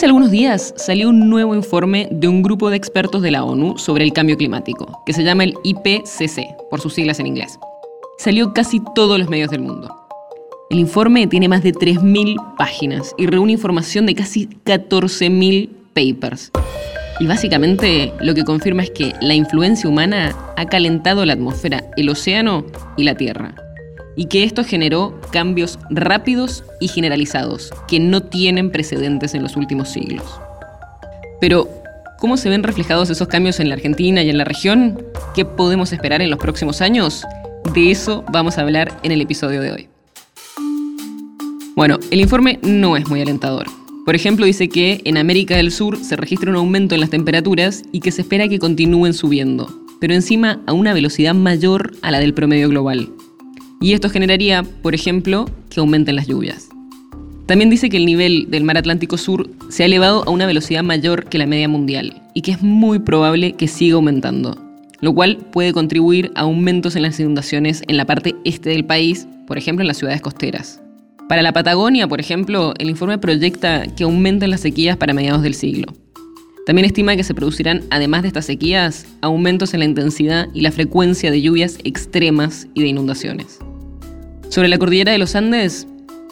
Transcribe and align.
Hace 0.00 0.06
algunos 0.06 0.30
días 0.30 0.72
salió 0.78 1.10
un 1.10 1.28
nuevo 1.28 1.54
informe 1.54 2.08
de 2.10 2.26
un 2.26 2.40
grupo 2.40 2.70
de 2.70 2.76
expertos 2.78 3.20
de 3.20 3.30
la 3.30 3.44
ONU 3.44 3.76
sobre 3.76 4.02
el 4.02 4.14
cambio 4.14 4.38
climático, 4.38 5.02
que 5.04 5.12
se 5.12 5.22
llama 5.22 5.44
el 5.44 5.52
IPCC, 5.62 6.56
por 6.70 6.80
sus 6.80 6.94
siglas 6.94 7.20
en 7.20 7.26
inglés. 7.26 7.58
Salió 8.16 8.54
casi 8.54 8.80
todos 8.94 9.18
los 9.18 9.28
medios 9.28 9.50
del 9.50 9.60
mundo. 9.60 9.94
El 10.70 10.78
informe 10.78 11.26
tiene 11.26 11.48
más 11.50 11.62
de 11.62 11.74
3.000 11.74 12.56
páginas 12.56 13.14
y 13.18 13.26
reúne 13.26 13.52
información 13.52 14.06
de 14.06 14.14
casi 14.14 14.46
14.000 14.64 15.68
papers. 15.92 16.50
Y 17.20 17.26
básicamente 17.26 18.14
lo 18.22 18.34
que 18.34 18.44
confirma 18.44 18.84
es 18.84 18.90
que 18.92 19.12
la 19.20 19.34
influencia 19.34 19.90
humana 19.90 20.34
ha 20.56 20.64
calentado 20.64 21.26
la 21.26 21.34
atmósfera, 21.34 21.84
el 21.98 22.08
océano 22.08 22.64
y 22.96 23.04
la 23.04 23.16
Tierra 23.16 23.54
y 24.20 24.26
que 24.26 24.44
esto 24.44 24.64
generó 24.64 25.18
cambios 25.32 25.78
rápidos 25.88 26.62
y 26.78 26.88
generalizados 26.88 27.70
que 27.88 27.98
no 27.98 28.22
tienen 28.22 28.70
precedentes 28.70 29.32
en 29.32 29.42
los 29.42 29.56
últimos 29.56 29.88
siglos. 29.88 30.22
Pero, 31.40 31.70
¿cómo 32.18 32.36
se 32.36 32.50
ven 32.50 32.62
reflejados 32.62 33.08
esos 33.08 33.28
cambios 33.28 33.60
en 33.60 33.70
la 33.70 33.76
Argentina 33.76 34.22
y 34.22 34.28
en 34.28 34.36
la 34.36 34.44
región? 34.44 35.02
¿Qué 35.34 35.46
podemos 35.46 35.94
esperar 35.94 36.20
en 36.20 36.28
los 36.28 36.38
próximos 36.38 36.82
años? 36.82 37.24
De 37.72 37.90
eso 37.90 38.22
vamos 38.30 38.58
a 38.58 38.60
hablar 38.60 38.92
en 39.02 39.12
el 39.12 39.22
episodio 39.22 39.62
de 39.62 39.72
hoy. 39.72 39.88
Bueno, 41.74 41.98
el 42.10 42.20
informe 42.20 42.58
no 42.60 42.98
es 42.98 43.08
muy 43.08 43.22
alentador. 43.22 43.68
Por 44.04 44.14
ejemplo, 44.14 44.44
dice 44.44 44.68
que 44.68 45.00
en 45.06 45.16
América 45.16 45.56
del 45.56 45.72
Sur 45.72 45.96
se 45.96 46.16
registra 46.16 46.50
un 46.50 46.56
aumento 46.56 46.94
en 46.94 47.00
las 47.00 47.08
temperaturas 47.08 47.84
y 47.90 48.00
que 48.00 48.12
se 48.12 48.20
espera 48.20 48.48
que 48.48 48.58
continúen 48.58 49.14
subiendo, 49.14 49.74
pero 49.98 50.12
encima 50.12 50.60
a 50.66 50.74
una 50.74 50.92
velocidad 50.92 51.34
mayor 51.34 51.92
a 52.02 52.10
la 52.10 52.20
del 52.20 52.34
promedio 52.34 52.68
global. 52.68 53.08
Y 53.82 53.94
esto 53.94 54.10
generaría, 54.10 54.62
por 54.62 54.94
ejemplo, 54.94 55.46
que 55.70 55.80
aumenten 55.80 56.14
las 56.14 56.26
lluvias. 56.26 56.68
También 57.46 57.70
dice 57.70 57.88
que 57.88 57.96
el 57.96 58.04
nivel 58.04 58.50
del 58.50 58.62
mar 58.62 58.76
Atlántico 58.76 59.16
Sur 59.16 59.48
se 59.70 59.82
ha 59.82 59.86
elevado 59.86 60.22
a 60.26 60.30
una 60.30 60.44
velocidad 60.44 60.82
mayor 60.82 61.24
que 61.24 61.38
la 61.38 61.46
media 61.46 61.66
mundial 61.66 62.20
y 62.34 62.42
que 62.42 62.52
es 62.52 62.60
muy 62.60 62.98
probable 62.98 63.52
que 63.52 63.68
siga 63.68 63.94
aumentando, 63.94 64.58
lo 65.00 65.14
cual 65.14 65.38
puede 65.50 65.72
contribuir 65.72 66.30
a 66.34 66.42
aumentos 66.42 66.94
en 66.94 67.02
las 67.02 67.18
inundaciones 67.18 67.82
en 67.88 67.96
la 67.96 68.04
parte 68.04 68.36
este 68.44 68.68
del 68.68 68.84
país, 68.84 69.26
por 69.46 69.56
ejemplo 69.56 69.82
en 69.82 69.88
las 69.88 69.96
ciudades 69.96 70.20
costeras. 70.20 70.82
Para 71.26 71.40
la 71.40 71.54
Patagonia, 71.54 72.06
por 72.06 72.20
ejemplo, 72.20 72.74
el 72.76 72.90
informe 72.90 73.16
proyecta 73.16 73.86
que 73.96 74.04
aumenten 74.04 74.50
las 74.50 74.60
sequías 74.60 74.98
para 74.98 75.14
mediados 75.14 75.40
del 75.42 75.54
siglo. 75.54 75.90
También 76.66 76.84
estima 76.84 77.16
que 77.16 77.24
se 77.24 77.34
producirán, 77.34 77.84
además 77.88 78.22
de 78.22 78.28
estas 78.28 78.44
sequías, 78.44 79.06
aumentos 79.22 79.72
en 79.72 79.80
la 79.80 79.86
intensidad 79.86 80.48
y 80.52 80.60
la 80.60 80.70
frecuencia 80.70 81.30
de 81.30 81.40
lluvias 81.40 81.78
extremas 81.82 82.68
y 82.74 82.82
de 82.82 82.88
inundaciones. 82.88 83.58
Sobre 84.50 84.66
la 84.68 84.78
cordillera 84.78 85.12
de 85.12 85.18
los 85.18 85.36
Andes, 85.36 85.86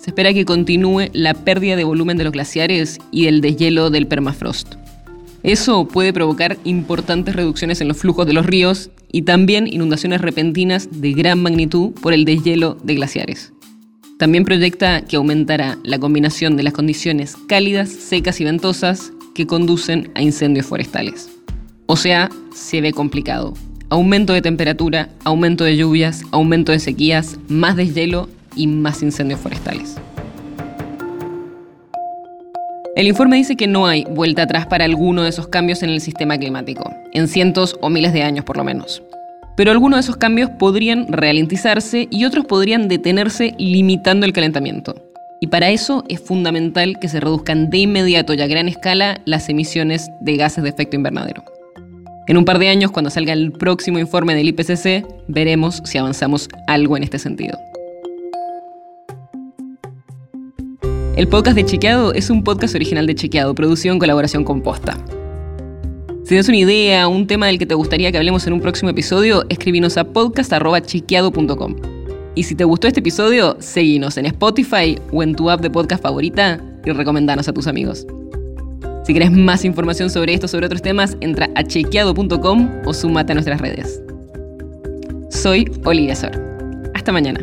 se 0.00 0.10
espera 0.10 0.34
que 0.34 0.44
continúe 0.44 1.10
la 1.12 1.32
pérdida 1.32 1.76
de 1.76 1.84
volumen 1.84 2.16
de 2.16 2.24
los 2.24 2.32
glaciares 2.32 2.98
y 3.12 3.26
el 3.26 3.40
deshielo 3.40 3.88
del 3.88 4.08
permafrost. 4.08 4.74
Eso 5.44 5.86
puede 5.86 6.12
provocar 6.12 6.58
importantes 6.64 7.36
reducciones 7.36 7.80
en 7.80 7.86
los 7.86 7.98
flujos 7.98 8.26
de 8.26 8.32
los 8.32 8.44
ríos 8.44 8.90
y 9.12 9.22
también 9.22 9.68
inundaciones 9.68 10.20
repentinas 10.20 10.88
de 10.90 11.12
gran 11.12 11.40
magnitud 11.40 11.92
por 12.02 12.12
el 12.12 12.24
deshielo 12.24 12.76
de 12.82 12.96
glaciares. 12.96 13.52
También 14.18 14.44
proyecta 14.44 15.02
que 15.02 15.14
aumentará 15.14 15.78
la 15.84 16.00
combinación 16.00 16.56
de 16.56 16.64
las 16.64 16.72
condiciones 16.72 17.36
cálidas, 17.46 17.90
secas 17.90 18.40
y 18.40 18.44
ventosas 18.44 19.12
que 19.36 19.46
conducen 19.46 20.10
a 20.16 20.22
incendios 20.22 20.66
forestales. 20.66 21.30
O 21.86 21.94
sea, 21.94 22.28
se 22.52 22.80
ve 22.80 22.92
complicado 22.92 23.54
aumento 23.90 24.32
de 24.32 24.40
temperatura, 24.40 25.08
aumento 25.24 25.64
de 25.64 25.76
lluvias, 25.76 26.22
aumento 26.30 26.70
de 26.70 26.78
sequías, 26.78 27.38
más 27.48 27.74
deshielo 27.74 28.28
y 28.54 28.68
más 28.68 29.02
incendios 29.02 29.40
forestales. 29.40 29.96
El 32.94 33.08
informe 33.08 33.36
dice 33.36 33.56
que 33.56 33.66
no 33.66 33.86
hay 33.86 34.04
vuelta 34.04 34.42
atrás 34.42 34.66
para 34.66 34.84
alguno 34.84 35.22
de 35.22 35.30
esos 35.30 35.48
cambios 35.48 35.82
en 35.82 35.90
el 35.90 36.00
sistema 36.00 36.38
climático, 36.38 36.88
en 37.12 37.28
cientos 37.28 37.76
o 37.80 37.90
miles 37.90 38.12
de 38.12 38.22
años 38.22 38.44
por 38.44 38.56
lo 38.56 38.64
menos. 38.64 39.02
Pero 39.56 39.72
algunos 39.72 39.98
de 39.98 40.02
esos 40.02 40.16
cambios 40.16 40.50
podrían 40.50 41.06
ralentizarse 41.12 42.06
y 42.10 42.24
otros 42.24 42.46
podrían 42.46 42.88
detenerse 42.88 43.54
limitando 43.58 44.24
el 44.24 44.32
calentamiento. 44.32 44.94
Y 45.40 45.48
para 45.48 45.70
eso 45.70 46.04
es 46.08 46.20
fundamental 46.20 46.98
que 47.00 47.08
se 47.08 47.18
reduzcan 47.18 47.70
de 47.70 47.78
inmediato 47.78 48.34
y 48.34 48.40
a 48.40 48.46
gran 48.46 48.68
escala 48.68 49.20
las 49.24 49.48
emisiones 49.48 50.10
de 50.20 50.36
gases 50.36 50.62
de 50.62 50.70
efecto 50.70 50.96
invernadero. 50.96 51.42
En 52.26 52.36
un 52.36 52.44
par 52.44 52.58
de 52.58 52.68
años, 52.68 52.90
cuando 52.90 53.10
salga 53.10 53.32
el 53.32 53.52
próximo 53.52 53.98
informe 53.98 54.34
del 54.34 54.48
IPCC, 54.48 55.06
veremos 55.28 55.82
si 55.84 55.98
avanzamos 55.98 56.48
algo 56.66 56.96
en 56.96 57.02
este 57.02 57.18
sentido. 57.18 57.58
El 61.16 61.28
podcast 61.28 61.56
de 61.56 61.64
Chequeado 61.64 62.14
es 62.14 62.30
un 62.30 62.44
podcast 62.44 62.74
original 62.74 63.06
de 63.06 63.14
Chequeado, 63.14 63.54
producido 63.54 63.92
en 63.92 63.98
colaboración 63.98 64.44
con 64.44 64.62
Posta. 64.62 64.96
Si 66.22 66.28
tienes 66.28 66.48
una 66.48 66.58
idea, 66.58 67.08
un 67.08 67.26
tema 67.26 67.46
del 67.46 67.58
que 67.58 67.66
te 67.66 67.74
gustaría 67.74 68.12
que 68.12 68.18
hablemos 68.18 68.46
en 68.46 68.52
un 68.52 68.60
próximo 68.60 68.90
episodio, 68.90 69.44
escribinos 69.48 69.96
a 69.96 70.04
podcast.chequeado.com. 70.04 71.76
Y 72.36 72.44
si 72.44 72.54
te 72.54 72.64
gustó 72.64 72.86
este 72.86 73.00
episodio, 73.00 73.56
seguinos 73.58 74.16
en 74.16 74.26
Spotify 74.26 74.96
o 75.12 75.22
en 75.22 75.34
tu 75.34 75.50
app 75.50 75.60
de 75.60 75.70
podcast 75.70 76.02
favorita 76.02 76.60
y 76.86 76.90
recomendanos 76.92 77.48
a 77.48 77.52
tus 77.52 77.66
amigos. 77.66 78.06
Si 79.10 79.14
querés 79.14 79.32
más 79.32 79.64
información 79.64 80.08
sobre 80.08 80.34
esto 80.34 80.46
o 80.46 80.48
sobre 80.48 80.66
otros 80.66 80.82
temas, 80.82 81.16
entra 81.20 81.50
a 81.56 81.64
chequeado.com 81.64 82.82
o 82.86 82.94
sumate 82.94 83.32
a 83.32 83.34
nuestras 83.34 83.60
redes. 83.60 84.00
Soy 85.30 85.68
Olivia 85.82 86.14
Sor. 86.14 86.30
Hasta 86.94 87.10
mañana. 87.10 87.40